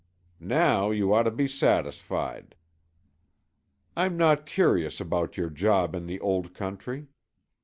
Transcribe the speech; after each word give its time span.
Now 0.39 0.89
you 0.89 1.13
ought 1.13 1.25
to 1.29 1.29
be 1.29 1.47
satisfied. 1.47 2.55
I'm 3.95 4.17
not 4.17 4.47
curious 4.47 4.99
about 4.99 5.37
your 5.37 5.51
job 5.51 5.93
in 5.93 6.07
the 6.07 6.19
Old 6.21 6.55
Country." 6.55 7.05